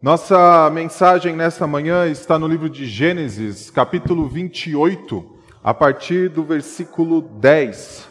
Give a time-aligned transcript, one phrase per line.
[0.00, 7.20] Nossa mensagem nesta manhã está no livro de Gênesis, capítulo 28, a partir do versículo
[7.20, 8.08] 10.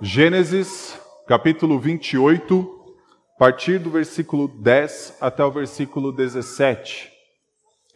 [0.00, 0.96] Gênesis,
[1.26, 2.94] capítulo 28,
[3.34, 7.10] a partir do versículo 10 até o versículo 17.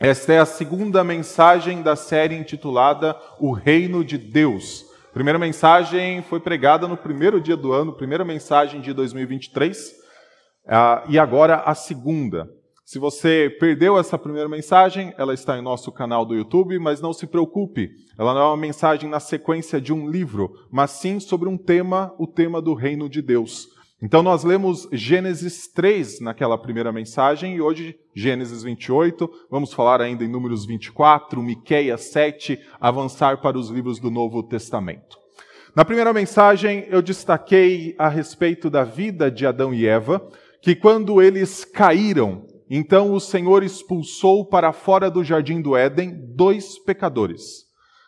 [0.00, 4.84] Esta é a segunda mensagem da série intitulada O Reino de Deus.
[5.10, 9.94] A primeira mensagem foi pregada no primeiro dia do ano, primeira mensagem de 2023,
[10.66, 12.57] ah, e agora a segunda.
[12.88, 17.12] Se você perdeu essa primeira mensagem, ela está em nosso canal do YouTube, mas não
[17.12, 21.50] se preocupe, ela não é uma mensagem na sequência de um livro, mas sim sobre
[21.50, 23.68] um tema, o tema do reino de Deus.
[24.00, 30.24] Então nós lemos Gênesis 3 naquela primeira mensagem e hoje Gênesis 28, vamos falar ainda
[30.24, 35.18] em Números 24, Miqueias 7, avançar para os livros do Novo Testamento.
[35.76, 40.26] Na primeira mensagem eu destaquei a respeito da vida de Adão e Eva,
[40.62, 46.78] que quando eles caíram, então o Senhor expulsou para fora do jardim do Éden dois
[46.78, 47.66] pecadores.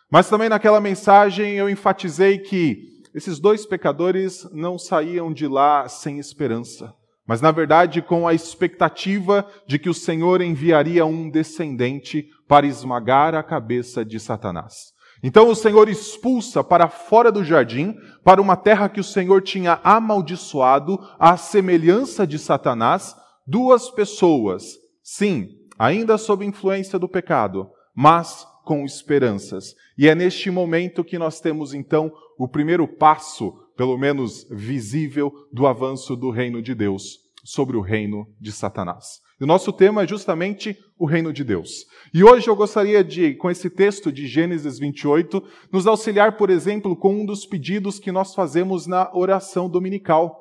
[0.09, 2.77] Mas também naquela mensagem eu enfatizei que
[3.13, 6.93] esses dois pecadores não saíam de lá sem esperança,
[7.25, 13.33] mas na verdade com a expectativa de que o Senhor enviaria um descendente para esmagar
[13.33, 14.91] a cabeça de Satanás.
[15.23, 19.79] Então o Senhor expulsa para fora do jardim, para uma terra que o Senhor tinha
[19.83, 28.85] amaldiçoado, à semelhança de Satanás, duas pessoas, sim, ainda sob influência do pecado, mas com
[28.85, 29.75] esperanças.
[29.97, 35.67] E é neste momento que nós temos então o primeiro passo, pelo menos visível, do
[35.67, 39.19] avanço do reino de Deus sobre o reino de Satanás.
[39.39, 41.87] E o nosso tema é justamente o reino de Deus.
[42.13, 46.95] E hoje eu gostaria de, com esse texto de Gênesis 28, nos auxiliar, por exemplo,
[46.95, 50.40] com um dos pedidos que nós fazemos na oração dominical.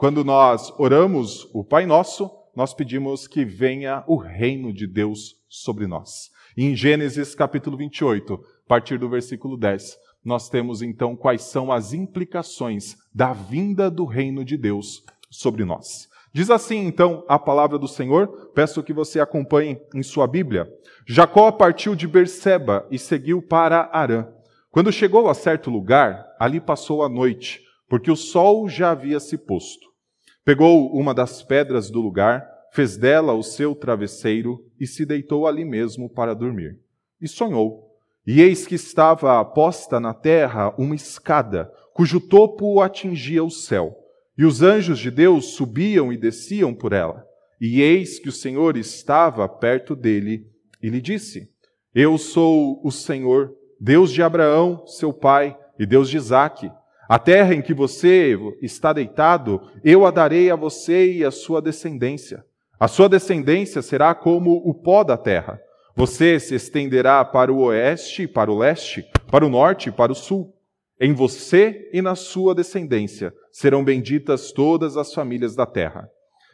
[0.00, 5.86] Quando nós oramos o Pai Nosso, nós pedimos que venha o reino de Deus sobre
[5.86, 6.30] nós.
[6.56, 11.92] Em Gênesis capítulo 28, a partir do versículo 10, nós temos então quais são as
[11.92, 16.08] implicações da vinda do reino de Deus sobre nós.
[16.32, 20.66] Diz assim então a palavra do Senhor, peço que você acompanhe em sua Bíblia.
[21.06, 24.28] Jacó partiu de Berseba e seguiu para Arã.
[24.70, 29.36] Quando chegou a certo lugar, ali passou a noite, porque o sol já havia se
[29.36, 29.89] posto.
[30.50, 35.64] Pegou uma das pedras do lugar, fez dela o seu travesseiro e se deitou ali
[35.64, 36.76] mesmo para dormir.
[37.22, 37.94] E sonhou.
[38.26, 43.96] E eis que estava posta na terra uma escada, cujo topo atingia o céu.
[44.36, 47.24] E os anjos de Deus subiam e desciam por ela.
[47.60, 50.48] E eis que o Senhor estava perto dele
[50.82, 51.48] e lhe disse:
[51.94, 56.72] Eu sou o Senhor, Deus de Abraão, seu pai, e Deus de Isaque.
[57.10, 61.60] A terra em que você está deitado, eu a darei a você e a sua
[61.60, 62.44] descendência.
[62.78, 65.60] A sua descendência será como o pó da terra.
[65.96, 70.14] Você se estenderá para o oeste para o leste, para o norte e para o
[70.14, 70.54] sul.
[71.00, 76.08] Em você e na sua descendência serão benditas todas as famílias da terra.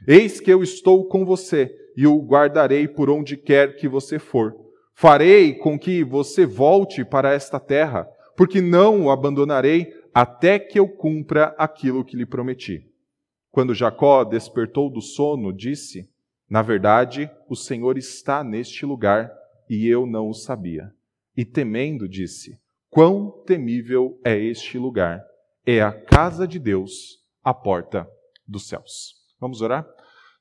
[0.09, 4.55] Eis que eu estou com você e o guardarei por onde quer que você for.
[4.95, 10.89] Farei com que você volte para esta terra, porque não o abandonarei até que eu
[10.89, 12.91] cumpra aquilo que lhe prometi.
[13.51, 16.09] Quando Jacó despertou do sono, disse:
[16.49, 19.31] Na verdade, o Senhor está neste lugar
[19.69, 20.91] e eu não o sabia.
[21.37, 25.23] E temendo, disse: Quão temível é este lugar!
[25.67, 28.09] É a casa de Deus, a porta
[28.49, 29.17] dos céus.
[29.39, 29.87] Vamos orar?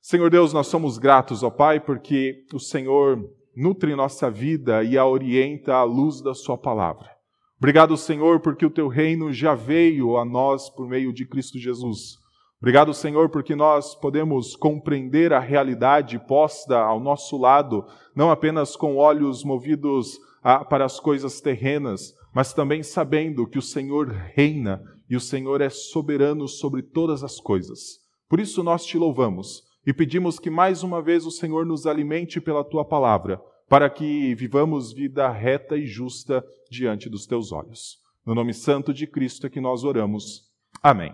[0.02, 5.06] Senhor Deus, nós somos gratos, ó Pai, porque o Senhor nutre nossa vida e a
[5.06, 7.15] orienta à luz da Sua palavra.
[7.58, 12.18] Obrigado, Senhor, porque o teu reino já veio a nós por meio de Cristo Jesus.
[12.60, 18.98] Obrigado, Senhor, porque nós podemos compreender a realidade posta ao nosso lado, não apenas com
[18.98, 25.16] olhos movidos a, para as coisas terrenas, mas também sabendo que o Senhor reina e
[25.16, 28.00] o Senhor é soberano sobre todas as coisas.
[28.28, 32.42] Por isso nós te louvamos e pedimos que mais uma vez o Senhor nos alimente
[32.42, 38.00] pela tua palavra para que vivamos vida reta e justa diante dos teus olhos.
[38.25, 40.51] No nome santo de Cristo é que nós oramos.
[40.81, 41.13] Amém.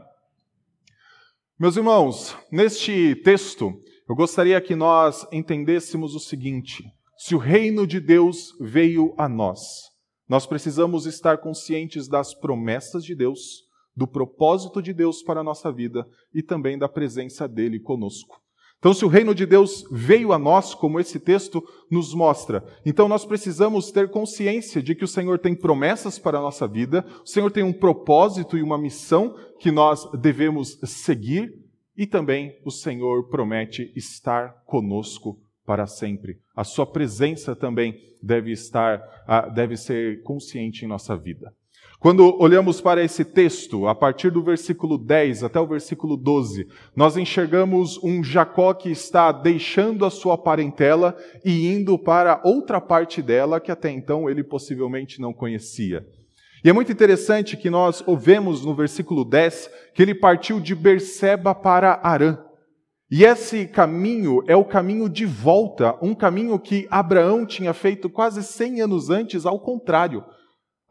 [1.57, 3.71] Meus irmãos, neste texto,
[4.09, 6.83] eu gostaria que nós entendêssemos o seguinte:
[7.18, 9.92] se o reino de Deus veio a nós,
[10.27, 13.63] nós precisamos estar conscientes das promessas de Deus,
[13.95, 18.41] do propósito de Deus para a nossa vida e também da presença dele conosco.
[18.81, 23.07] Então, se o reino de Deus veio a nós, como esse texto nos mostra, então
[23.07, 27.28] nós precisamos ter consciência de que o Senhor tem promessas para a nossa vida, o
[27.28, 31.54] Senhor tem um propósito e uma missão que nós devemos seguir,
[31.95, 36.39] e também o Senhor promete estar conosco para sempre.
[36.56, 41.54] A sua presença também deve estar, ah, deve ser consciente em nossa vida.
[42.01, 47.15] Quando olhamos para esse texto, a partir do versículo 10 até o versículo 12, nós
[47.15, 51.15] enxergamos um Jacó que está deixando a sua parentela
[51.45, 56.03] e indo para outra parte dela que até então ele possivelmente não conhecia.
[56.63, 61.53] E é muito interessante que nós ouvemos no versículo 10 que ele partiu de Berseba
[61.53, 62.39] para Arã.
[63.12, 68.42] E esse caminho é o caminho de volta, um caminho que Abraão tinha feito quase
[68.42, 70.24] 100 anos antes, ao contrário.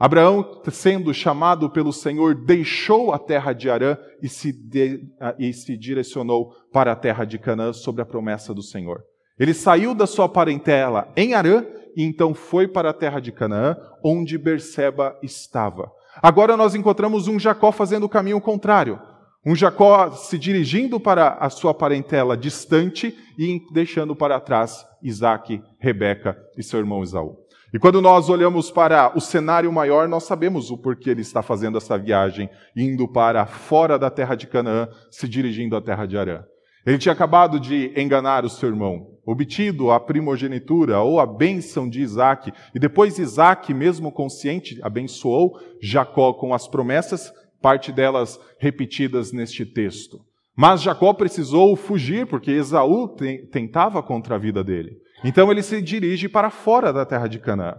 [0.01, 5.07] Abraão, sendo chamado pelo Senhor, deixou a terra de Arã e se, de,
[5.39, 9.03] e se direcionou para a terra de Canaã sob a promessa do Senhor.
[9.39, 13.77] Ele saiu da sua parentela em Arã e então foi para a terra de Canaã,
[14.03, 15.93] onde Berseba estava.
[16.23, 18.99] Agora nós encontramos um Jacó fazendo o caminho contrário.
[19.45, 26.39] Um Jacó se dirigindo para a sua parentela distante e deixando para trás Isaac, Rebeca
[26.57, 27.37] e seu irmão Esaú.
[27.73, 31.79] E quando nós olhamos para o cenário maior, nós sabemos o porquê ele está fazendo
[31.79, 36.43] essa viagem, indo para fora da terra de Canaã, se dirigindo à terra de Arã.
[36.85, 42.01] Ele tinha acabado de enganar o seu irmão, obtido a primogenitura ou a bênção de
[42.01, 47.33] Isaac, e depois Isaac, mesmo consciente, abençoou Jacó com as promessas,
[47.63, 50.19] parte delas repetidas neste texto.
[50.57, 53.15] Mas Jacó precisou fugir, porque Esaú
[53.53, 54.97] tentava contra a vida dele.
[55.25, 57.77] Então ele se dirige para fora da terra de Canaã.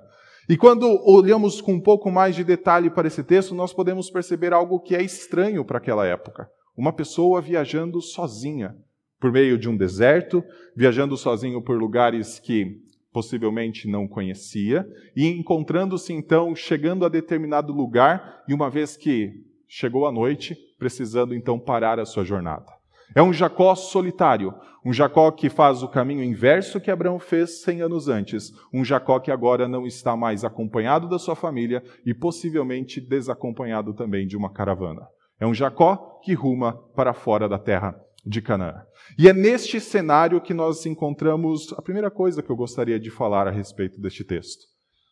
[0.50, 4.54] E quando olhamos com um pouco mais de detalhe para esse texto, nós podemos perceber
[4.54, 6.50] algo que é estranho para aquela época.
[6.76, 8.76] Uma pessoa viajando sozinha,
[9.20, 10.44] por meio de um deserto,
[10.76, 12.80] viajando sozinho por lugares que
[13.14, 14.86] possivelmente não conhecia,
[15.16, 19.32] e encontrando-se então, chegando a determinado lugar, e uma vez que
[19.68, 22.81] chegou a noite, precisando então parar a sua jornada.
[23.14, 24.54] É um Jacó solitário,
[24.86, 29.20] um Jacó que faz o caminho inverso que Abraão fez cem anos antes, um Jacó
[29.20, 34.52] que agora não está mais acompanhado da sua família e possivelmente desacompanhado também de uma
[34.52, 35.02] caravana.
[35.40, 38.84] É um Jacó que ruma para fora da terra de Canaã.
[39.18, 43.48] E é neste cenário que nós encontramos a primeira coisa que eu gostaria de falar
[43.48, 44.62] a respeito deste texto.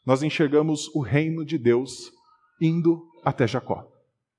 [0.06, 2.12] Nós enxergamos o reino de Deus
[2.62, 3.89] indo até Jacó.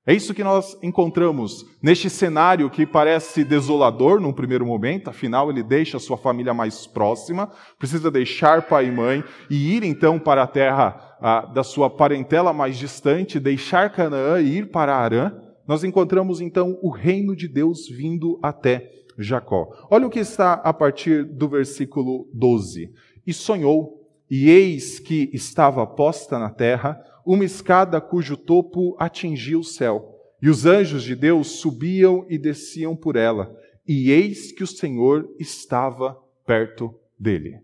[0.05, 5.61] É isso que nós encontramos neste cenário que parece desolador num primeiro momento, afinal, ele
[5.61, 10.47] deixa sua família mais próxima, precisa deixar pai e mãe e ir então para a
[10.47, 15.33] terra ah, da sua parentela mais distante, deixar Canaã e ir para Arã.
[15.67, 18.89] Nós encontramos então o reino de Deus vindo até
[19.19, 19.69] Jacó.
[19.87, 22.91] Olha o que está a partir do versículo 12.
[23.27, 24.01] E sonhou,
[24.31, 30.49] e eis que estava posta na terra uma escada cujo topo atingia o céu, e
[30.49, 33.55] os anjos de Deus subiam e desciam por ela,
[33.87, 37.59] e eis que o Senhor estava perto dele.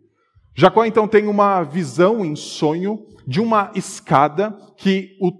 [0.53, 5.31] Jacó então tem uma visão em sonho de uma escada que o,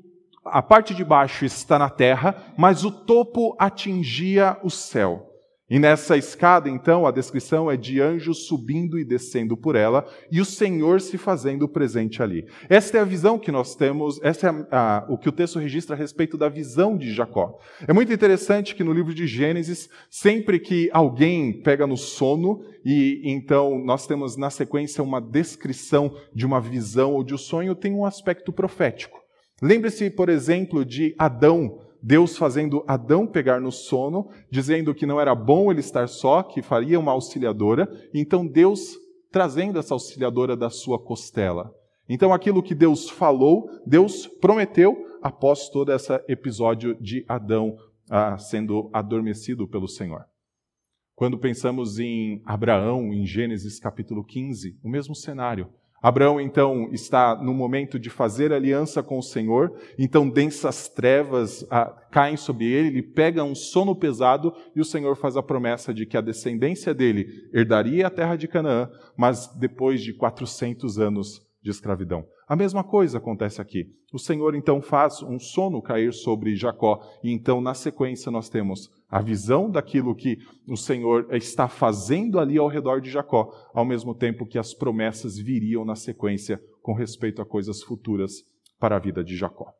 [0.46, 5.27] a parte de baixo está na terra, mas o topo atingia o céu.
[5.70, 10.40] E nessa escada, então, a descrição é de anjos subindo e descendo por ela e
[10.40, 12.46] o Senhor se fazendo presente ali.
[12.70, 15.60] Esta é a visão que nós temos, essa é a, a, o que o texto
[15.60, 17.60] registra a respeito da visão de Jacó.
[17.86, 23.22] É muito interessante que no livro de Gênesis, sempre que alguém pega no sono e
[23.26, 27.94] então nós temos na sequência uma descrição de uma visão ou de um sonho, tem
[27.94, 29.20] um aspecto profético.
[29.62, 35.34] Lembre-se, por exemplo, de Adão Deus fazendo Adão pegar no sono, dizendo que não era
[35.34, 38.96] bom ele estar só, que faria uma auxiliadora, então Deus
[39.32, 41.74] trazendo essa auxiliadora da sua costela.
[42.08, 47.78] Então aquilo que Deus falou, Deus prometeu após todo esse episódio de Adão
[48.10, 50.26] ah, sendo adormecido pelo Senhor.
[51.16, 55.68] Quando pensamos em Abraão, em Gênesis capítulo 15, o mesmo cenário.
[56.02, 61.92] Abraão então está no momento de fazer aliança com o Senhor, então densas trevas ah,
[62.12, 66.06] caem sobre ele, ele pega um sono pesado e o Senhor faz a promessa de
[66.06, 71.70] que a descendência dele herdaria a terra de Canaã, mas depois de 400 anos de
[71.70, 72.26] escravidão.
[72.48, 73.86] A mesma coisa acontece aqui.
[74.14, 78.90] O Senhor então faz um sono cair sobre Jacó, e então na sequência nós temos
[79.10, 80.38] a visão daquilo que
[80.68, 85.38] o Senhor está fazendo ali ao redor de Jacó, ao mesmo tempo que as promessas
[85.38, 88.44] viriam na sequência com respeito a coisas futuras
[88.80, 89.74] para a vida de Jacó.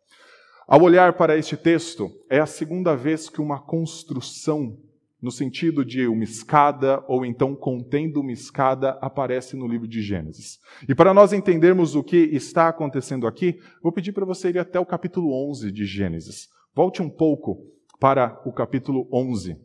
[0.68, 4.78] Ao olhar para este texto, é a segunda vez que uma construção
[5.22, 10.60] no sentido de uma escada ou então contendo uma escada, aparece no livro de Gênesis.
[10.88, 14.80] E para nós entendermos o que está acontecendo aqui, vou pedir para você ir até
[14.80, 16.48] o capítulo 11 de Gênesis.
[16.76, 17.66] Volte um pouco
[18.00, 19.58] para o capítulo 11.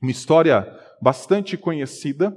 [0.00, 0.64] Uma história
[1.02, 2.36] bastante conhecida,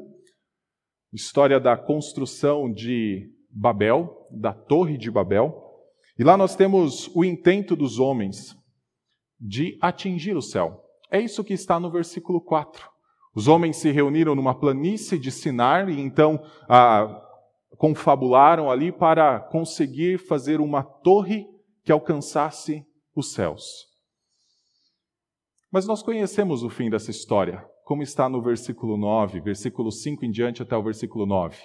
[1.14, 5.64] história da construção de Babel, da Torre de Babel.
[6.18, 8.58] E lá nós temos o intento dos homens
[9.40, 10.87] de atingir o céu.
[11.12, 12.90] É isso que está no versículo 4.
[13.34, 17.24] Os homens se reuniram numa planície de Sinar e então ah,
[17.78, 21.46] confabularam ali para conseguir fazer uma torre
[21.84, 22.84] que alcançasse
[23.16, 23.88] os céus.
[25.72, 30.32] Mas nós conhecemos o fim dessa história, como está no versículo 9, versículo 5 em
[30.32, 31.58] diante até o versículo 9.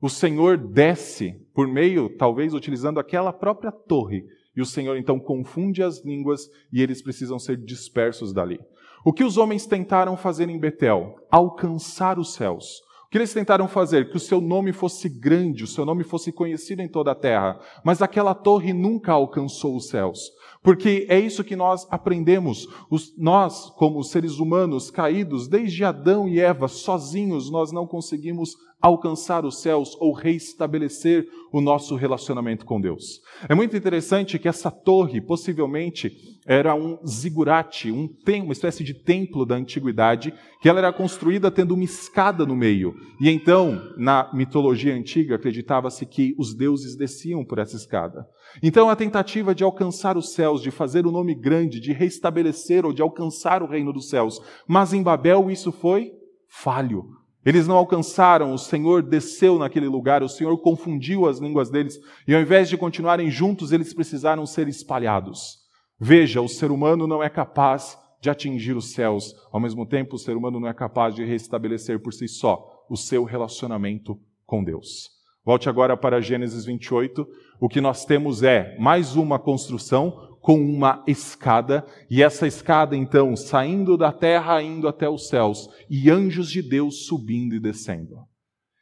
[0.00, 4.24] O Senhor desce por meio, talvez utilizando aquela própria torre,
[4.56, 8.58] e o Senhor então confunde as línguas e eles precisam ser dispersos dali.
[9.04, 11.16] O que os homens tentaram fazer em Betel?
[11.30, 12.82] Alcançar os céus.
[13.08, 14.10] O que eles tentaram fazer?
[14.10, 17.58] Que o seu nome fosse grande, o seu nome fosse conhecido em toda a terra.
[17.82, 20.30] Mas aquela torre nunca alcançou os céus.
[20.62, 22.66] Porque é isso que nós aprendemos.
[22.90, 29.44] Os, nós, como seres humanos caídos, desde Adão e Eva, sozinhos, nós não conseguimos alcançar
[29.44, 33.20] os céus ou reestabelecer o nosso relacionamento com Deus.
[33.48, 36.12] É muito interessante que essa torre, possivelmente,
[36.46, 38.08] era um zigurate, um
[38.42, 42.94] uma espécie de templo da antiguidade, que ela era construída tendo uma escada no meio.
[43.20, 48.26] E então, na mitologia antiga, acreditava-se que os deuses desciam por essa escada.
[48.62, 52.92] Então, a tentativa de alcançar os céus, de fazer o nome grande, de restabelecer ou
[52.92, 54.40] de alcançar o reino dos céus.
[54.66, 56.12] Mas em Babel isso foi
[56.48, 57.17] falho.
[57.48, 62.34] Eles não alcançaram, o Senhor desceu naquele lugar, o Senhor confundiu as línguas deles, e
[62.34, 65.60] ao invés de continuarem juntos, eles precisaram ser espalhados.
[65.98, 70.18] Veja, o ser humano não é capaz de atingir os céus, ao mesmo tempo, o
[70.18, 75.08] ser humano não é capaz de restabelecer por si só o seu relacionamento com Deus.
[75.42, 77.26] Volte agora para Gênesis 28.
[77.58, 83.36] O que nós temos é mais uma construção com uma escada, e essa escada então
[83.36, 88.16] saindo da terra, indo até os céus, e anjos de Deus subindo e descendo.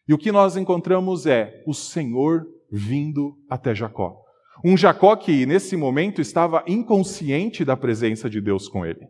[0.07, 4.15] E o que nós encontramos é o Senhor vindo até Jacó.
[4.65, 9.05] Um Jacó que nesse momento estava inconsciente da presença de Deus com ele.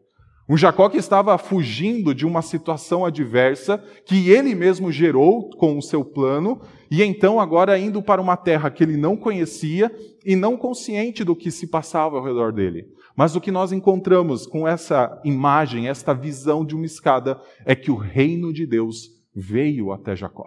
[0.48, 5.82] Um Jacó que estava fugindo de uma situação adversa que ele mesmo gerou com o
[5.82, 9.90] seu plano, e então agora indo para uma terra que ele não conhecia
[10.24, 12.86] e não consciente do que se passava ao redor dele.
[13.16, 17.90] Mas o que nós encontramos com essa imagem, esta visão de uma escada, é que
[17.90, 20.46] o reino de Deus veio até Jacó.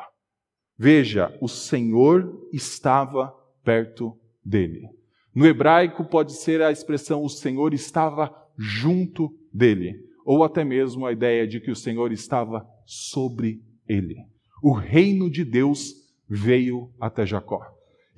[0.77, 3.33] Veja, o Senhor estava
[3.65, 4.87] perto dele.
[5.35, 11.13] No hebraico pode ser a expressão o Senhor estava junto dele, ou até mesmo a
[11.13, 14.17] ideia de que o Senhor estava sobre ele.
[14.61, 15.93] O reino de Deus
[16.27, 17.61] veio até Jacó.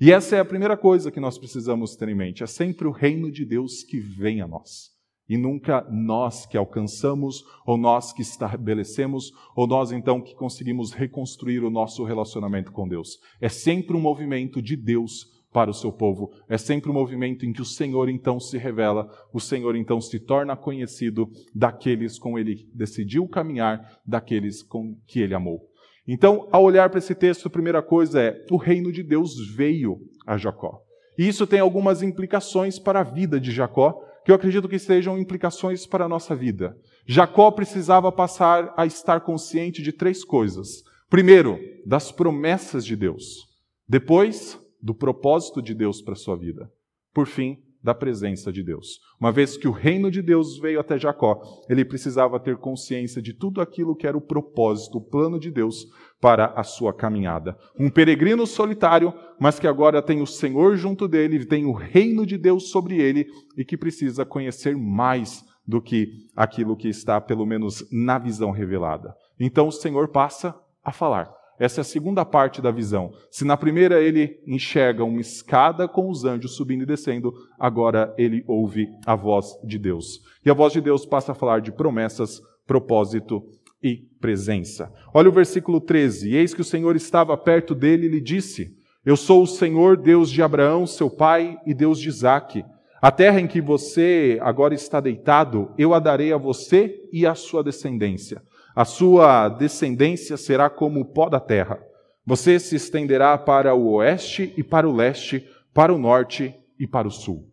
[0.00, 2.90] E essa é a primeira coisa que nós precisamos ter em mente: é sempre o
[2.90, 4.90] reino de Deus que vem a nós.
[5.28, 11.62] E nunca nós que alcançamos, ou nós que estabelecemos, ou nós então que conseguimos reconstruir
[11.62, 13.18] o nosso relacionamento com Deus.
[13.40, 16.32] É sempre um movimento de Deus para o seu povo.
[16.48, 20.18] É sempre um movimento em que o Senhor então se revela, o Senhor então se
[20.18, 25.60] torna conhecido daqueles com ele decidiu caminhar, daqueles com que ele amou.
[26.06, 29.98] Então, ao olhar para esse texto, a primeira coisa é: o reino de Deus veio
[30.26, 30.80] a Jacó.
[31.16, 35.18] E isso tem algumas implicações para a vida de Jacó, que eu acredito que sejam
[35.18, 36.76] implicações para a nossa vida.
[37.06, 40.82] Jacó precisava passar a estar consciente de três coisas.
[41.10, 43.46] Primeiro, das promessas de Deus.
[43.86, 46.70] Depois, do propósito de Deus para a sua vida.
[47.14, 49.00] Por fim, da presença de Deus.
[49.20, 53.34] Uma vez que o reino de Deus veio até Jacó, ele precisava ter consciência de
[53.34, 55.86] tudo aquilo que era o propósito, o plano de Deus
[56.20, 57.56] para a sua caminhada.
[57.78, 62.38] Um peregrino solitário, mas que agora tem o Senhor junto dele, tem o reino de
[62.38, 67.84] Deus sobre ele e que precisa conhecer mais do que aquilo que está, pelo menos,
[67.90, 69.14] na visão revelada.
[69.38, 71.41] Então o Senhor passa a falar.
[71.58, 73.12] Essa é a segunda parte da visão.
[73.30, 78.42] Se na primeira ele enxerga uma escada com os anjos subindo e descendo, agora ele
[78.46, 80.20] ouve a voz de Deus.
[80.44, 83.42] E a voz de Deus passa a falar de promessas, propósito
[83.82, 84.92] e presença.
[85.12, 86.34] Olha o versículo 13.
[86.34, 90.30] Eis que o Senhor estava perto dele e lhe disse: Eu sou o Senhor, Deus
[90.30, 92.64] de Abraão, seu pai, e Deus de Isaque.
[93.00, 97.34] A terra em que você agora está deitado, eu a darei a você e à
[97.34, 98.40] sua descendência.
[98.74, 101.78] A sua descendência será como o pó da terra.
[102.24, 107.08] Você se estenderá para o oeste e para o leste, para o norte e para
[107.08, 107.48] o sul.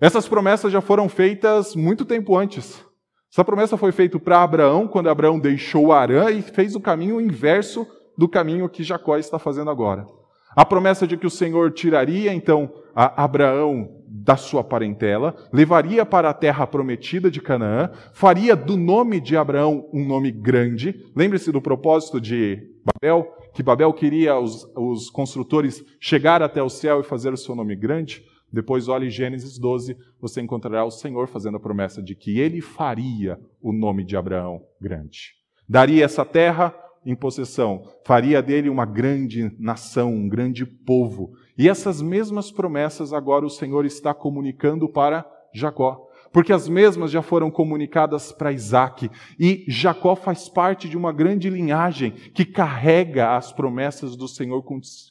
[0.00, 2.84] Essas promessas já foram feitas muito tempo antes.
[3.32, 7.86] Essa promessa foi feita para Abraão, quando Abraão deixou Arã e fez o caminho inverso
[8.16, 10.06] do caminho que Jacó está fazendo agora.
[10.54, 16.34] A promessa de que o Senhor tiraria então Abraão da sua parentela, levaria para a
[16.34, 21.04] terra prometida de Canaã, faria do nome de Abraão um nome grande.
[21.14, 27.00] Lembre-se do propósito de Babel, que Babel queria os, os construtores chegar até o céu
[27.00, 31.56] e fazer o seu nome grande, depois olhe Gênesis 12, você encontrará o Senhor fazendo
[31.56, 35.34] a promessa de que ele faria o nome de Abraão grande.
[35.68, 36.74] Daria essa terra
[37.06, 41.32] em possessão, faria dele uma grande nação, um grande povo.
[41.56, 47.22] E essas mesmas promessas agora o Senhor está comunicando para Jacó porque as mesmas já
[47.22, 49.10] foram comunicadas para Isaac,
[49.40, 54.62] e Jacó faz parte de uma grande linhagem que carrega as promessas do Senhor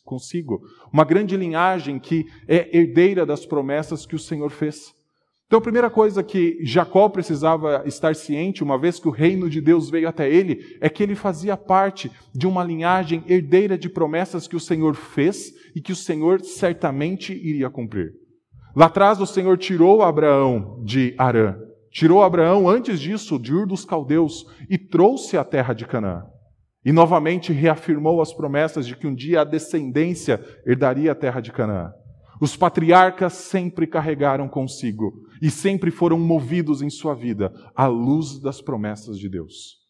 [0.04, 0.62] consigo,
[0.94, 4.95] uma grande linhagem que é herdeira das promessas que o Senhor fez.
[5.48, 9.62] Então, a primeira coisa que Jacó precisava estar ciente, uma vez que o reino de
[9.62, 14.48] Deus veio até ele, é que ele fazia parte de uma linhagem herdeira de promessas
[14.48, 18.14] que o Senhor fez e que o Senhor certamente iria cumprir.
[18.76, 21.56] Lá atrás o Senhor tirou Abraão de Arã,
[21.92, 26.24] tirou Abraão antes disso de Ur dos Caldeus e trouxe a terra de Canaã.
[26.84, 31.52] E novamente reafirmou as promessas de que um dia a descendência herdaria a terra de
[31.52, 31.92] Canaã.
[32.42, 38.62] Os patriarcas sempre carregaram consigo e sempre foram movidos em sua vida à luz das
[38.62, 39.86] promessas de Deus.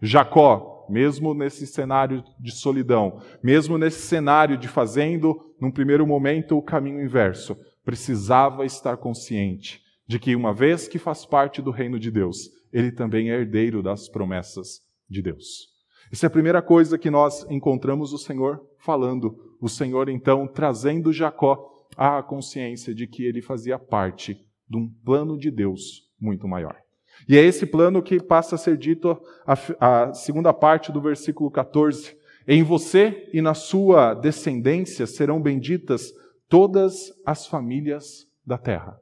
[0.00, 6.62] Jacó, mesmo nesse cenário de solidão, mesmo nesse cenário de fazendo, num primeiro momento, o
[6.62, 12.10] caminho inverso, precisava estar consciente de que, uma vez que faz parte do reino de
[12.10, 15.68] Deus, ele também é herdeiro das promessas de Deus.
[16.10, 19.36] Essa é a primeira coisa que nós encontramos o Senhor falando.
[19.60, 25.38] O Senhor, então, trazendo Jacó à consciência de que ele fazia parte de um plano
[25.38, 26.76] de Deus muito maior.
[27.28, 31.50] E é esse plano que passa a ser dito a, a segunda parte do versículo
[31.50, 32.16] 14.
[32.46, 36.12] Em você e na sua descendência serão benditas
[36.48, 38.96] todas as famílias da terra.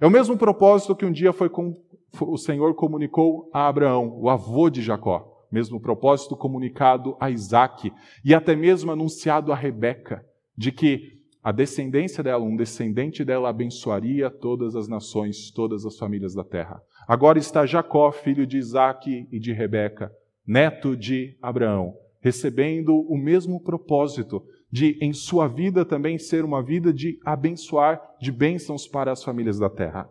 [0.00, 1.76] É o mesmo propósito que um dia foi com,
[2.20, 5.26] o Senhor comunicou a Abraão, o avô de Jacó.
[5.52, 7.92] Mesmo propósito comunicado a Isaac
[8.24, 10.24] e até mesmo anunciado a Rebeca,
[10.56, 16.34] de que a descendência dela, um descendente dela, abençoaria todas as nações, todas as famílias
[16.34, 16.82] da terra.
[17.08, 20.12] Agora está Jacó, filho de Isaac e de Rebeca,
[20.46, 26.92] neto de Abraão, recebendo o mesmo propósito de, em sua vida, também ser uma vida
[26.92, 30.08] de abençoar, de bênçãos para as famílias da terra.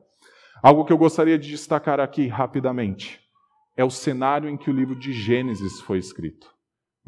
[0.61, 3.21] Algo que eu gostaria de destacar aqui rapidamente
[3.77, 6.58] é o cenário em que o livro de Gênesis foi escrito.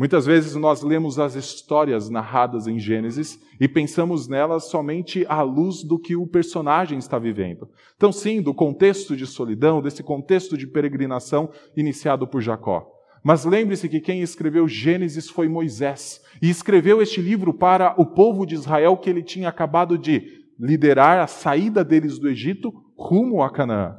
[0.02, 5.84] Muitas vezes nós lemos as histórias narradas em Gênesis e pensamos nelas somente à luz
[5.84, 7.70] do que o personagem está vivendo.
[7.98, 12.84] Então, sim, do contexto de solidão, desse contexto de peregrinação iniciado por Jacó.
[13.24, 18.44] Mas lembre-se que quem escreveu Gênesis foi Moisés, e escreveu este livro para o povo
[18.44, 20.24] de Israel que ele tinha acabado de
[20.60, 23.98] liderar a saída deles do Egito rumo a Canaã.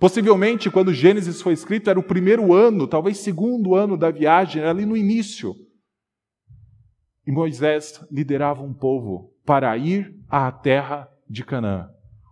[0.00, 4.86] Possivelmente, quando Gênesis foi escrito, era o primeiro ano, talvez segundo ano da viagem, ali
[4.86, 5.54] no início.
[7.26, 11.88] E Moisés liderava um povo para ir à terra de Canaã.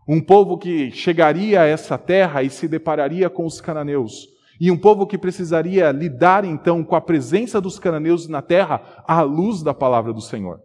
[0.09, 4.27] Um povo que chegaria a essa terra e se depararia com os cananeus
[4.61, 9.23] e um povo que precisaria lidar então com a presença dos cananeus na terra à
[9.23, 10.61] luz da palavra do Senhor.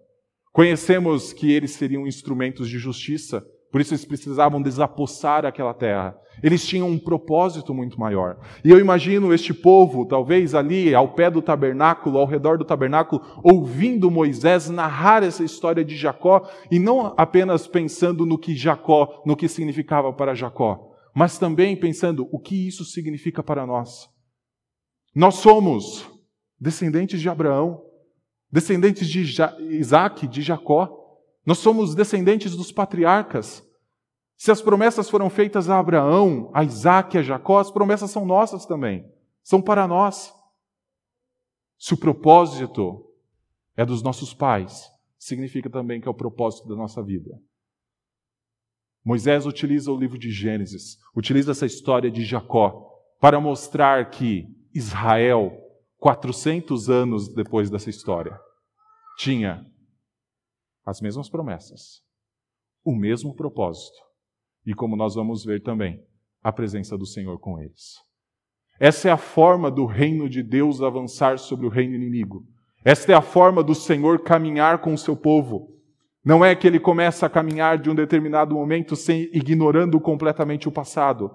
[0.52, 6.16] Conhecemos que eles seriam instrumentos de justiça, por isso eles precisavam desapossar aquela terra.
[6.44, 8.38] Eles tinham um propósito muito maior.
[8.64, 13.24] E eu imagino este povo, talvez ali ao pé do tabernáculo, ao redor do tabernáculo,
[13.44, 19.36] ouvindo Moisés narrar essa história de Jacó e não apenas pensando no que Jacó, no
[19.36, 24.08] que significava para Jacó, mas também pensando o que isso significa para nós.
[25.16, 26.08] Nós somos
[26.60, 27.82] descendentes de Abraão,
[28.52, 29.22] descendentes de
[29.72, 31.03] Isaac, de Jacó.
[31.46, 33.64] Nós somos descendentes dos patriarcas.
[34.38, 38.26] Se as promessas foram feitas a Abraão, a Isaac e a Jacó, as promessas são
[38.26, 39.06] nossas também.
[39.44, 40.34] São para nós.
[41.78, 43.06] Se o propósito
[43.76, 47.38] é dos nossos pais, significa também que é o propósito da nossa vida.
[49.04, 55.58] Moisés utiliza o livro de Gênesis, utiliza essa história de Jacó para mostrar que Israel,
[55.98, 58.40] 400 anos depois dessa história,
[59.18, 59.66] tinha
[60.86, 62.02] as mesmas promessas,
[62.84, 63.98] o mesmo propósito
[64.66, 66.04] e, como nós vamos ver também,
[66.42, 67.96] a presença do Senhor com eles.
[68.80, 72.46] Essa é a forma do reino de Deus avançar sobre o reino inimigo.
[72.84, 75.70] Esta é a forma do Senhor caminhar com o seu povo.
[76.24, 80.72] Não é que ele começa a caminhar de um determinado momento sem ignorando completamente o
[80.72, 81.32] passado.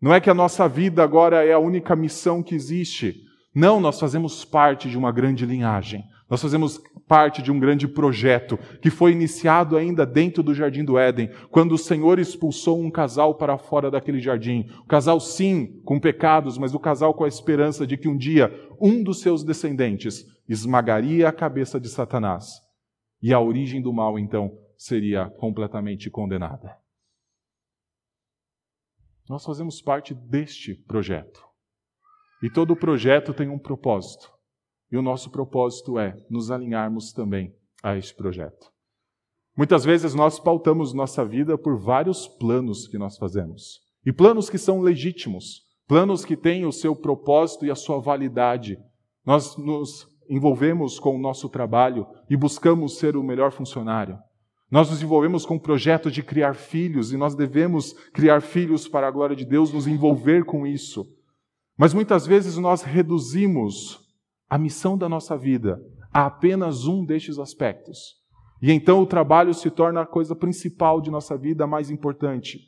[0.00, 3.14] Não é que a nossa vida agora é a única missão que existe.
[3.54, 6.04] Não, nós fazemos parte de uma grande linhagem.
[6.28, 10.98] Nós fazemos parte de um grande projeto que foi iniciado ainda dentro do jardim do
[10.98, 14.66] Éden, quando o Senhor expulsou um casal para fora daquele jardim.
[14.80, 18.50] O casal, sim, com pecados, mas o casal com a esperança de que um dia
[18.80, 22.60] um dos seus descendentes esmagaria a cabeça de Satanás.
[23.20, 26.76] E a origem do mal, então, seria completamente condenada.
[29.28, 31.42] Nós fazemos parte deste projeto.
[32.42, 34.33] E todo projeto tem um propósito.
[34.94, 37.52] E o nosso propósito é nos alinharmos também
[37.82, 38.70] a este projeto.
[39.56, 43.80] Muitas vezes nós pautamos nossa vida por vários planos que nós fazemos.
[44.06, 48.78] E planos que são legítimos, planos que têm o seu propósito e a sua validade.
[49.26, 54.16] Nós nos envolvemos com o nosso trabalho e buscamos ser o melhor funcionário.
[54.70, 59.08] Nós nos envolvemos com o projeto de criar filhos e nós devemos criar filhos para
[59.08, 61.04] a glória de Deus, nos envolver com isso.
[61.76, 64.03] Mas muitas vezes nós reduzimos
[64.48, 65.80] a missão da nossa vida
[66.12, 68.14] a apenas um destes aspectos.
[68.62, 72.60] E então o trabalho se torna a coisa principal de nossa vida, a mais importante.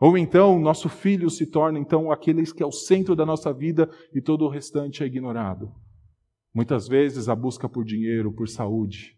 [0.00, 3.90] Ou então nosso filho se torna então aquele que é o centro da nossa vida
[4.14, 5.72] e todo o restante é ignorado.
[6.54, 9.14] Muitas vezes a busca por dinheiro, por saúde.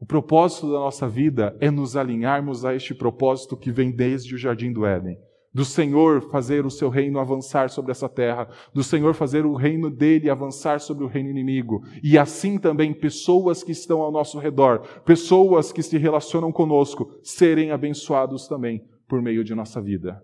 [0.00, 4.38] O propósito da nossa vida é nos alinharmos a este propósito que vem desde o
[4.38, 5.16] jardim do Éden
[5.52, 9.90] do Senhor fazer o seu reino avançar sobre essa terra, do Senhor fazer o reino
[9.90, 14.80] dele avançar sobre o reino inimigo, e assim também pessoas que estão ao nosso redor,
[15.04, 20.22] pessoas que se relacionam conosco, serem abençoados também por meio de nossa vida.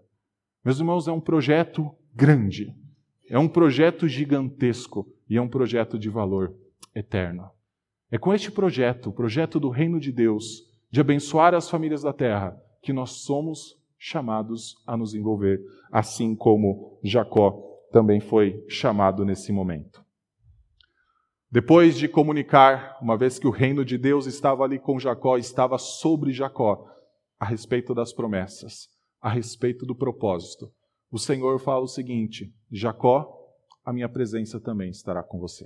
[0.64, 2.74] Meus irmãos, é um projeto grande,
[3.28, 6.54] é um projeto gigantesco e é um projeto de valor
[6.94, 7.50] eterno.
[8.10, 12.12] É com este projeto, o projeto do reino de Deus, de abençoar as famílias da
[12.12, 13.76] terra, que nós somos
[14.06, 15.58] chamados a nos envolver,
[15.90, 17.58] assim como Jacó
[17.90, 20.04] também foi chamado nesse momento.
[21.50, 25.78] Depois de comunicar, uma vez que o reino de Deus estava ali com Jacó, estava
[25.78, 26.84] sobre Jacó,
[27.40, 28.88] a respeito das promessas,
[29.22, 30.70] a respeito do propósito,
[31.10, 33.34] o Senhor fala o seguinte: Jacó,
[33.82, 35.64] a minha presença também estará com você.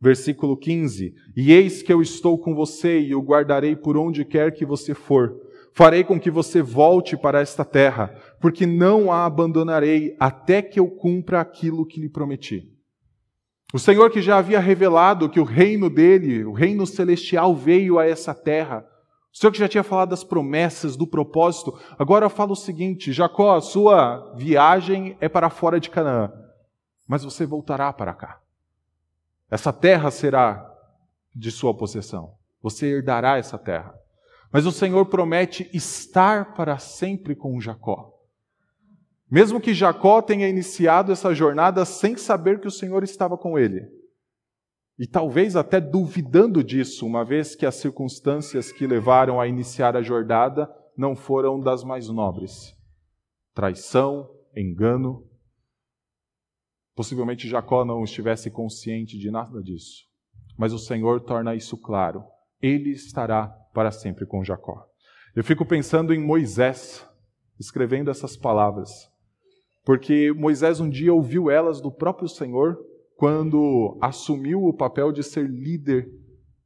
[0.00, 4.52] Versículo 15: E eis que eu estou com você e o guardarei por onde quer
[4.52, 10.16] que você for Farei com que você volte para esta terra, porque não a abandonarei
[10.18, 12.70] até que eu cumpra aquilo que lhe prometi.
[13.72, 18.06] O Senhor que já havia revelado que o reino dele, o reino celestial, veio a
[18.06, 18.84] essa terra.
[19.32, 23.54] O Senhor que já tinha falado das promessas, do propósito, agora fala o seguinte: Jacó,
[23.54, 26.32] a sua viagem é para fora de Canaã,
[27.06, 28.40] mas você voltará para cá.
[29.48, 30.68] Essa terra será
[31.34, 32.34] de sua possessão.
[32.60, 33.94] Você herdará essa terra.
[34.52, 38.12] Mas o Senhor promete estar para sempre com Jacó.
[39.30, 43.88] Mesmo que Jacó tenha iniciado essa jornada sem saber que o Senhor estava com ele.
[44.98, 50.02] E talvez até duvidando disso, uma vez que as circunstâncias que levaram a iniciar a
[50.02, 52.76] jornada não foram das mais nobres.
[53.54, 55.26] Traição, engano.
[56.94, 60.04] Possivelmente Jacó não estivesse consciente de nada disso.
[60.58, 62.24] Mas o Senhor torna isso claro.
[62.60, 64.86] Ele estará para sempre com Jacó.
[65.34, 67.06] Eu fico pensando em Moisés
[67.58, 68.90] escrevendo essas palavras,
[69.84, 72.78] porque Moisés um dia ouviu elas do próprio Senhor
[73.16, 76.08] quando assumiu o papel de ser líder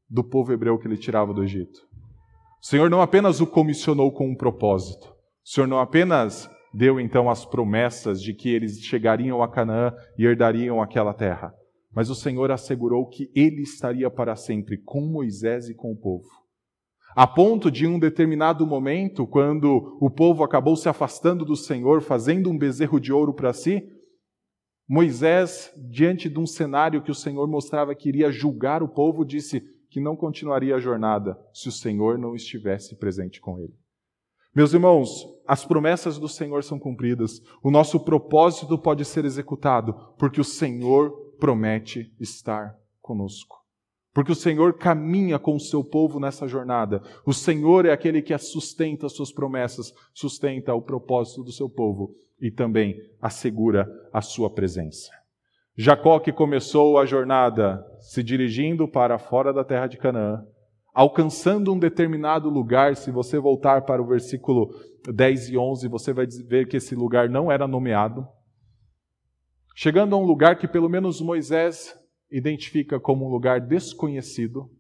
[0.09, 1.81] do povo hebreu que ele tirava do Egito.
[2.63, 5.09] O Senhor não apenas o comissionou com um propósito,
[5.45, 10.25] o Senhor não apenas deu então as promessas de que eles chegariam a Canaã e
[10.25, 11.53] herdariam aquela terra,
[11.95, 16.44] mas o Senhor assegurou que ele estaria para sempre com Moisés e com o povo.
[17.15, 22.03] A ponto de, em um determinado momento, quando o povo acabou se afastando do Senhor,
[22.03, 23.89] fazendo um bezerro de ouro para si,
[24.89, 29.63] Moisés, diante de um cenário que o Senhor mostrava que iria julgar o povo, disse
[29.89, 33.75] que não continuaria a jornada se o Senhor não estivesse presente com ele.
[34.55, 40.41] Meus irmãos, as promessas do Senhor são cumpridas, o nosso propósito pode ser executado, porque
[40.41, 43.64] o Senhor promete estar conosco.
[44.15, 47.03] Porque o Senhor caminha com o seu povo nessa jornada.
[47.27, 52.15] O Senhor é aquele que sustenta as suas promessas, sustenta o propósito do seu povo
[52.41, 55.11] e também assegura a sua presença.
[55.77, 60.47] Jacó, que começou a jornada se dirigindo para fora da terra de Canaã,
[60.95, 64.73] alcançando um determinado lugar, se você voltar para o versículo
[65.13, 68.25] 10 e 11, você vai ver que esse lugar não era nomeado.
[69.75, 71.93] Chegando a um lugar que pelo menos Moisés
[72.31, 74.71] identifica como um lugar desconhecido,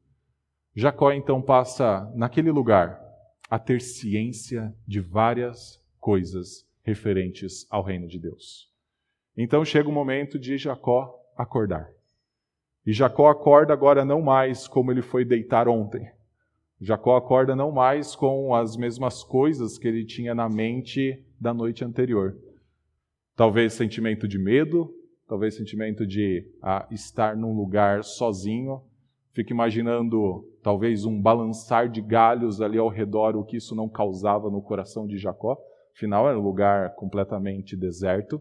[0.74, 3.00] Jacó então passa, naquele lugar,
[3.48, 8.70] a ter ciência de várias coisas referentes ao reino de Deus.
[9.36, 11.88] Então chega o momento de Jacó acordar.
[12.86, 16.10] E Jacó acorda agora não mais como ele foi deitar ontem.
[16.80, 21.84] Jacó acorda não mais com as mesmas coisas que ele tinha na mente da noite
[21.84, 22.36] anterior.
[23.34, 24.94] Talvez sentimento de medo,
[25.26, 28.82] talvez sentimento de ah, estar num lugar sozinho.
[29.32, 34.50] Fico imaginando talvez um balançar de galhos ali ao redor, o que isso não causava
[34.50, 35.58] no coração de Jacó.
[35.94, 38.40] Afinal, era um lugar completamente deserto,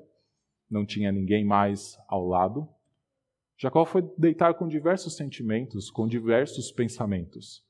[0.70, 2.68] não tinha ninguém mais ao lado.
[3.58, 7.64] Jacó foi deitar com diversos sentimentos, com diversos pensamentos,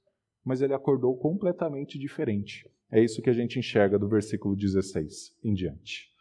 [0.43, 2.69] mas ele acordou completamente diferente.
[2.89, 6.12] É isso que a gente enxerga do versículo 16 em diante.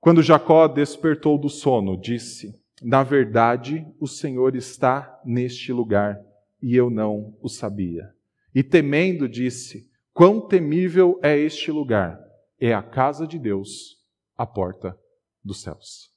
[0.00, 6.18] Quando Jacó despertou do sono, disse: Na verdade, o Senhor está neste lugar,
[6.62, 8.14] e eu não o sabia.
[8.54, 12.18] E temendo, disse: Quão temível é este lugar!
[12.60, 13.96] É a casa de Deus,
[14.36, 14.98] a porta
[15.44, 16.12] dos céus.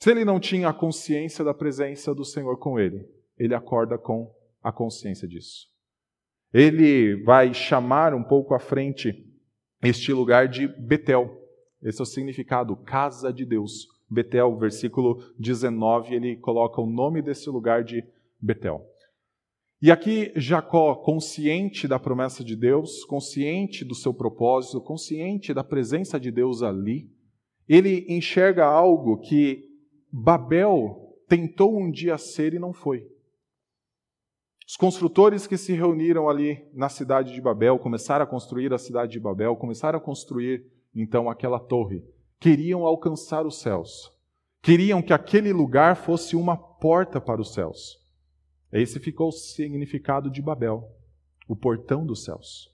[0.00, 4.34] Se ele não tinha a consciência da presença do Senhor com ele, ele acorda com
[4.62, 5.68] a consciência disso.
[6.52, 9.12] Ele vai chamar um pouco à frente
[9.82, 11.43] este lugar de Betel.
[11.84, 13.86] Esse é o significado, casa de Deus.
[14.08, 18.02] Betel, versículo 19, ele coloca o nome desse lugar de
[18.40, 18.84] Betel.
[19.82, 26.18] E aqui Jacó, consciente da promessa de Deus, consciente do seu propósito, consciente da presença
[26.18, 27.10] de Deus ali,
[27.68, 29.62] ele enxerga algo que
[30.10, 33.06] Babel tentou um dia ser e não foi.
[34.66, 39.12] Os construtores que se reuniram ali na cidade de Babel, começaram a construir a cidade
[39.12, 40.64] de Babel, começaram a construir
[40.94, 42.04] então aquela torre.
[42.38, 44.12] Queriam alcançar os céus.
[44.62, 48.02] Queriam que aquele lugar fosse uma porta para os céus.
[48.72, 50.90] Esse ficou o significado de Babel,
[51.46, 52.72] o portão dos céus.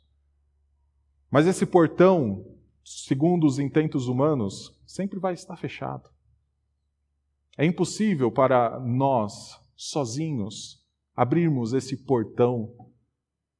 [1.30, 2.44] Mas esse portão,
[2.84, 6.10] segundo os intentos humanos, sempre vai estar fechado.
[7.56, 12.74] É impossível para nós, sozinhos, abrirmos esse portão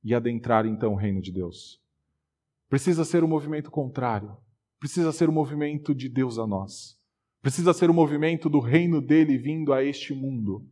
[0.03, 1.81] e adentrar então o reino de Deus.
[2.69, 4.37] Precisa ser o um movimento contrário.
[4.81, 6.97] Precisa ser o um movimento de Deus a nós.
[7.43, 10.67] Precisa ser o um movimento do reino dele vindo a este mundo,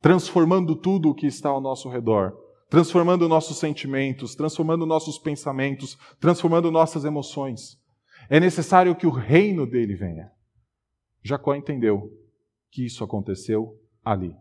[0.00, 2.34] transformando tudo o que está ao nosso redor,
[2.70, 7.78] transformando nossos sentimentos, transformando nossos pensamentos, transformando nossas emoções.
[8.30, 10.30] É necessário que o reino dele venha.
[11.22, 12.10] Jacó entendeu
[12.70, 14.34] que isso aconteceu ali.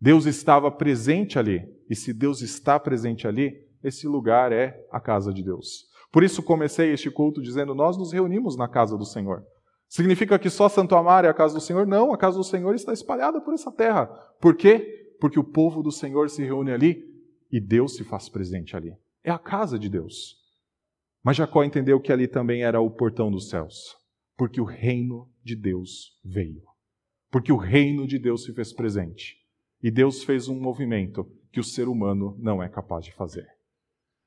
[0.00, 5.32] Deus estava presente ali, e se Deus está presente ali, esse lugar é a casa
[5.32, 5.90] de Deus.
[6.12, 9.42] Por isso comecei este culto dizendo: Nós nos reunimos na casa do Senhor.
[9.88, 11.86] Significa que só Santo Amaro é a casa do Senhor?
[11.86, 14.06] Não, a casa do Senhor está espalhada por essa terra.
[14.40, 15.16] Por quê?
[15.20, 17.04] Porque o povo do Senhor se reúne ali
[17.50, 18.94] e Deus se faz presente ali.
[19.24, 20.36] É a casa de Deus.
[21.22, 23.94] Mas Jacó entendeu que ali também era o portão dos céus,
[24.36, 26.62] porque o reino de Deus veio.
[27.30, 29.36] Porque o reino de Deus se fez presente.
[29.82, 33.46] E Deus fez um movimento que o ser humano não é capaz de fazer.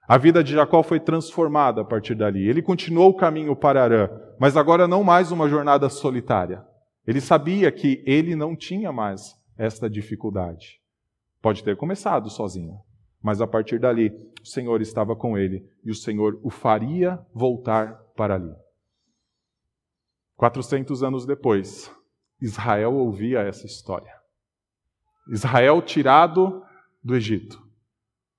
[0.07, 2.47] A vida de Jacó foi transformada a partir dali.
[2.47, 6.63] Ele continuou o caminho para Arã, mas agora não mais uma jornada solitária.
[7.07, 10.79] Ele sabia que ele não tinha mais esta dificuldade.
[11.41, 12.79] Pode ter começado sozinho,
[13.21, 14.11] mas a partir dali
[14.43, 18.53] o Senhor estava com ele e o Senhor o faria voltar para ali.
[20.37, 21.91] 400 anos depois,
[22.39, 24.13] Israel ouvia essa história.
[25.27, 26.61] Israel tirado
[27.03, 27.64] do Egito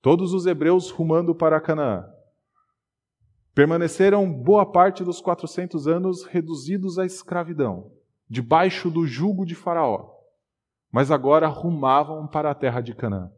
[0.06, 2.08] todos os hebreus rumando para Canaã.
[3.52, 7.90] Permaneceram boa parte dos 400 anos reduzidos à escravidão,
[8.30, 10.08] debaixo do jugo de Faraó,
[10.92, 13.32] mas agora rumavam para a terra de Canaã.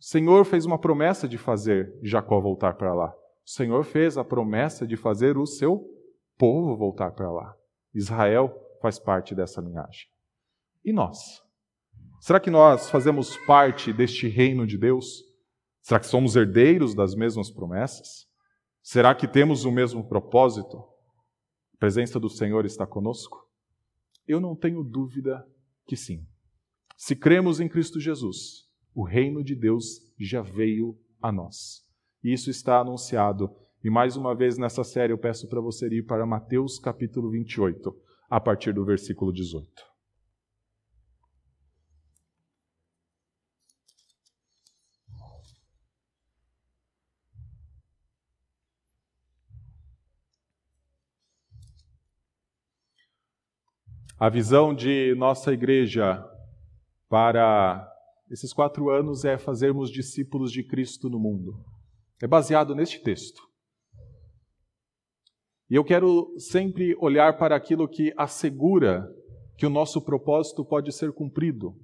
[0.00, 3.10] O Senhor fez uma promessa de fazer Jacó voltar para lá.
[3.44, 5.84] O Senhor fez a promessa de fazer o seu
[6.38, 7.54] povo voltar para lá.
[7.92, 10.06] Israel faz parte dessa linhagem.
[10.82, 11.42] E nós?
[12.20, 15.33] Será que nós fazemos parte deste reino de Deus?
[15.84, 18.26] Será que somos herdeiros das mesmas promessas?
[18.82, 20.78] Será que temos o mesmo propósito?
[20.78, 23.46] A presença do Senhor está conosco?
[24.26, 25.46] Eu não tenho dúvida
[25.86, 26.26] que sim.
[26.96, 31.82] Se cremos em Cristo Jesus, o reino de Deus já veio a nós.
[32.22, 33.54] E isso está anunciado.
[33.84, 37.94] E mais uma vez nessa série eu peço para você ir para Mateus capítulo 28,
[38.30, 39.93] a partir do versículo 18.
[54.18, 56.24] A visão de nossa igreja
[57.08, 57.90] para
[58.30, 61.54] esses quatro anos é fazermos discípulos de Cristo no mundo.
[62.22, 63.42] É baseado neste texto.
[65.68, 69.08] E eu quero sempre olhar para aquilo que assegura
[69.56, 71.74] que o nosso propósito pode ser cumprido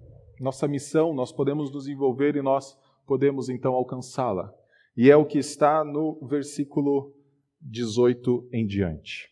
[0.40, 4.50] nossa missão, nós podemos nos envolver e nós podemos então alcançá-la.
[4.96, 7.14] E é o que está no versículo
[7.60, 9.28] 18 em diante.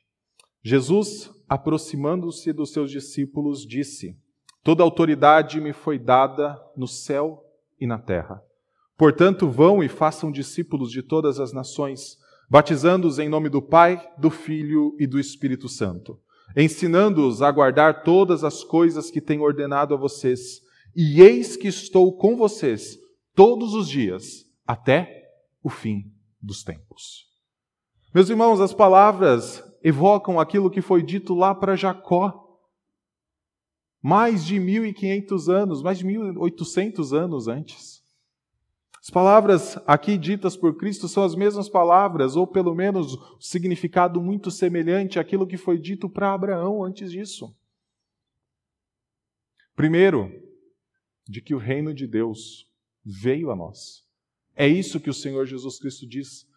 [0.63, 4.17] Jesus, aproximando-se dos seus discípulos, disse:
[4.63, 7.43] Toda autoridade me foi dada no céu
[7.81, 8.43] e na terra.
[8.97, 12.19] Portanto, vão e façam discípulos de todas as nações,
[12.51, 16.21] batizando-os em nome do Pai, do Filho e do Espírito Santo,
[16.57, 20.61] ensinando-os a guardar todas as coisas que tenho ordenado a vocês.
[20.97, 22.99] E eis que estou com vocês
[23.35, 25.31] todos os dias, até
[25.63, 27.29] o fim dos tempos.
[28.13, 32.45] Meus irmãos, as palavras evocam aquilo que foi dito lá para Jacó.
[34.01, 38.03] Mais de 1500 anos, mais de 1800 anos antes.
[39.01, 44.21] As palavras aqui ditas por Cristo são as mesmas palavras, ou pelo menos o significado
[44.21, 47.55] muito semelhante àquilo que foi dito para Abraão antes disso.
[49.75, 50.31] Primeiro,
[51.29, 52.67] de que o reino de Deus
[53.05, 54.05] veio a nós.
[54.57, 56.48] É isso que o Senhor Jesus Cristo diz: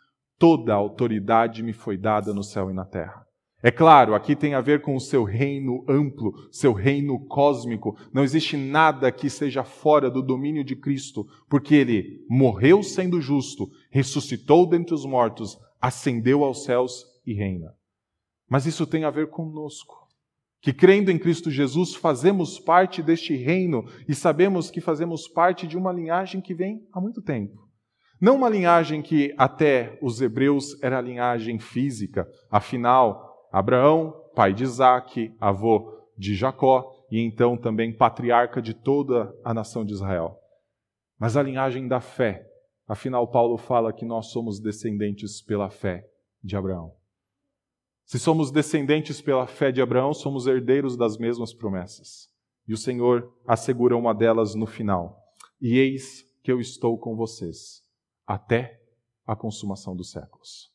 [0.41, 3.23] toda a autoridade me foi dada no céu e na terra.
[3.62, 7.95] É claro, aqui tem a ver com o seu reino amplo, seu reino cósmico.
[8.12, 13.69] Não existe nada que seja fora do domínio de Cristo, porque ele morreu sendo justo,
[13.91, 17.75] ressuscitou dentre os mortos, ascendeu aos céus e reina.
[18.49, 19.95] Mas isso tem a ver conosco.
[20.60, 25.77] Que crendo em Cristo Jesus, fazemos parte deste reino e sabemos que fazemos parte de
[25.77, 27.70] uma linhagem que vem há muito tempo.
[28.21, 34.63] Não uma linhagem que até os hebreus era a linhagem física, afinal, Abraão, pai de
[34.63, 40.38] Isaac, avô de Jacó e então também patriarca de toda a nação de Israel.
[41.17, 42.47] Mas a linhagem da fé,
[42.88, 46.07] afinal, Paulo fala que nós somos descendentes pela fé
[46.43, 46.93] de Abraão.
[48.05, 52.29] Se somos descendentes pela fé de Abraão, somos herdeiros das mesmas promessas.
[52.67, 55.17] E o Senhor assegura uma delas no final:
[55.60, 57.81] E eis que eu estou com vocês
[58.34, 58.80] até
[59.28, 60.72] a consumação dos séculos.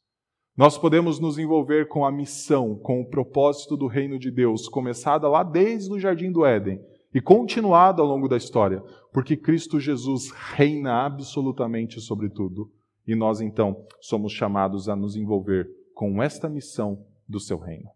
[0.56, 5.28] Nós podemos nos envolver com a missão, com o propósito do reino de Deus, começada
[5.28, 6.80] lá desde o jardim do Éden
[7.14, 12.70] e continuada ao longo da história, porque Cristo Jesus reina absolutamente sobre tudo.
[13.06, 17.88] E nós então somos chamados a nos envolver com esta missão do seu reino.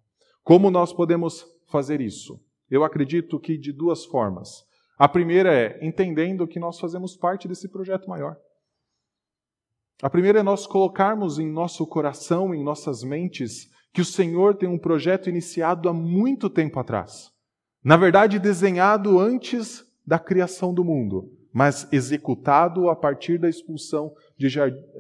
[0.43, 2.41] Como nós podemos fazer isso?
[2.71, 4.65] Eu acredito que de duas formas.
[4.99, 8.37] A primeira é entendendo que nós fazemos parte desse projeto maior.
[10.03, 14.69] A primeira é nós colocarmos em nosso coração, em nossas mentes, que o Senhor tem
[14.69, 17.31] um projeto iniciado há muito tempo atrás.
[17.85, 24.15] Na verdade, desenhado antes da criação do mundo, mas executado a partir da expulsão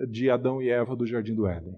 [0.08, 1.76] de Adão e Eva do jardim do Éden.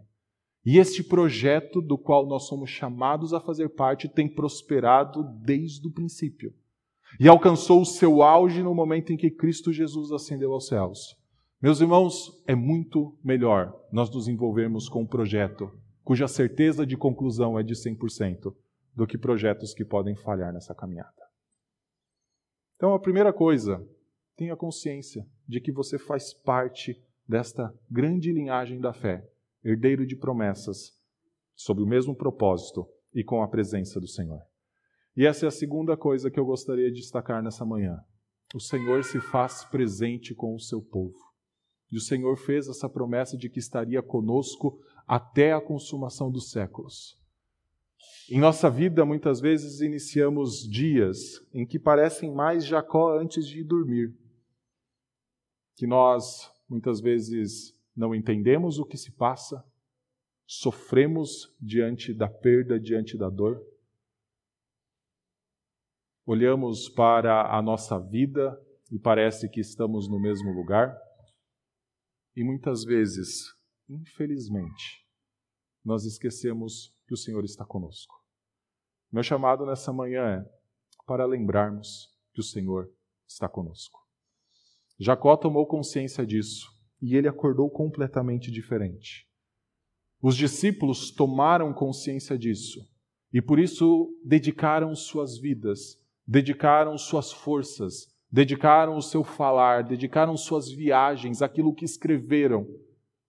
[0.65, 5.93] E este projeto, do qual nós somos chamados a fazer parte, tem prosperado desde o
[5.93, 6.53] princípio.
[7.21, 11.17] E alcançou o seu auge no momento em que Cristo Jesus ascendeu aos céus.
[11.63, 15.71] Meus irmãos, é muito melhor nós nos envolvermos com um projeto
[16.03, 18.53] cuja certeza de conclusão é de 100%
[18.93, 21.23] do que projetos que podem falhar nessa caminhada.
[22.75, 23.81] Então, a primeira coisa,
[24.35, 29.25] tenha consciência de que você faz parte desta grande linhagem da fé,
[29.63, 30.99] herdeiro de promessas,
[31.55, 34.41] sob o mesmo propósito e com a presença do Senhor.
[35.17, 38.01] E essa é a segunda coisa que eu gostaria de destacar nessa manhã.
[38.53, 41.32] O Senhor se faz presente com o seu povo.
[41.93, 47.21] E o Senhor fez essa promessa de que estaria conosco até a consumação dos séculos.
[48.31, 54.17] Em nossa vida, muitas vezes iniciamos dias em que parecem mais Jacó antes de dormir.
[55.77, 59.63] Que nós, muitas vezes, não entendemos o que se passa,
[60.47, 63.63] sofremos diante da perda, diante da dor.
[66.25, 68.59] Olhamos para a nossa vida
[68.91, 70.97] e parece que estamos no mesmo lugar.
[72.35, 73.53] E muitas vezes,
[73.89, 75.07] infelizmente,
[75.85, 78.15] nós esquecemos que o Senhor está conosco.
[79.11, 80.63] Meu chamado nessa manhã é
[81.07, 82.91] para lembrarmos que o Senhor
[83.29, 84.01] está conosco.
[84.99, 89.29] Jacó tomou consciência disso e ele acordou completamente diferente.
[90.21, 92.89] Os discípulos tomaram consciência disso
[93.33, 100.71] e por isso dedicaram suas vidas, dedicaram suas forças, dedicaram o seu falar, dedicaram suas
[100.71, 102.67] viagens, aquilo que escreveram,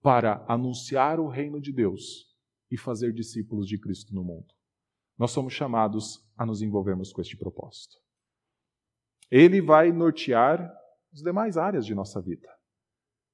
[0.01, 2.33] para anunciar o reino de Deus
[2.71, 4.47] e fazer discípulos de Cristo no mundo.
[5.17, 7.97] Nós somos chamados a nos envolvermos com este propósito.
[9.29, 10.73] Ele vai nortear
[11.13, 12.49] as demais áreas de nossa vida.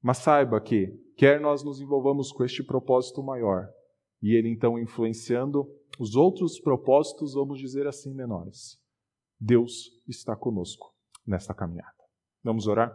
[0.01, 3.67] Mas saiba que, quer nós nos envolvamos com este propósito maior,
[4.22, 5.67] e ele então influenciando
[5.99, 8.80] os outros propósitos, vamos dizer assim, menores,
[9.39, 10.99] Deus está conosco
[11.30, 11.94] nesta caminhada.
[12.44, 12.92] Vamos orar?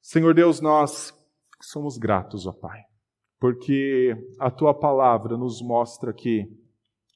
[0.00, 1.14] Senhor Deus, nós
[1.60, 2.80] somos gratos, ó Pai,
[3.38, 6.46] porque a tua palavra nos mostra que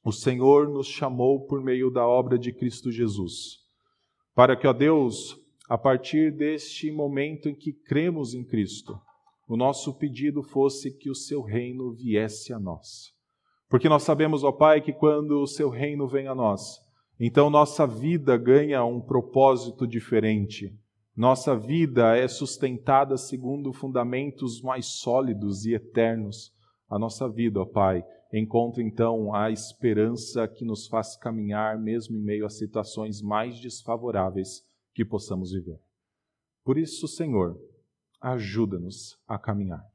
[0.03, 3.59] o Senhor nos chamou por meio da obra de Cristo Jesus,
[4.35, 5.37] para que, ó Deus,
[5.69, 8.99] a partir deste momento em que cremos em Cristo,
[9.47, 13.13] o nosso pedido fosse que o seu reino viesse a nós.
[13.69, 16.82] Porque nós sabemos, ó Pai, que quando o seu reino vem a nós,
[17.19, 20.77] então nossa vida ganha um propósito diferente
[21.15, 26.51] nossa vida é sustentada segundo fundamentos mais sólidos e eternos.
[26.89, 28.03] A nossa vida, ó Pai,
[28.33, 34.65] encontra então a esperança que nos faz caminhar mesmo em meio a situações mais desfavoráveis
[34.91, 35.79] que possamos viver.
[36.63, 37.59] Por isso, Senhor,
[38.19, 39.85] ajuda-nos a caminhar.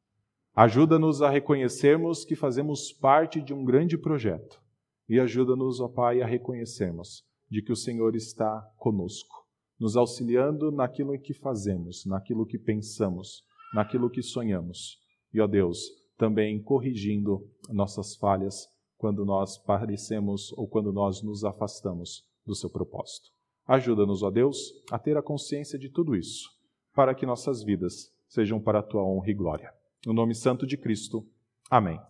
[0.54, 4.62] Ajuda-nos a reconhecermos que fazemos parte de um grande projeto.
[5.08, 9.48] E ajuda-nos, ó Pai, a reconhecermos de que o Senhor está conosco
[9.78, 14.98] nos auxiliando naquilo que fazemos, naquilo que pensamos, naquilo que sonhamos.
[15.32, 15.78] E, ó Deus,
[16.16, 23.30] também corrigindo nossas falhas quando nós parecemos ou quando nós nos afastamos do seu propósito.
[23.66, 26.48] Ajuda-nos, ó Deus, a ter a consciência de tudo isso,
[26.94, 29.72] para que nossas vidas sejam para a tua honra e glória.
[30.04, 31.24] No nome santo de Cristo.
[31.70, 32.00] Amém.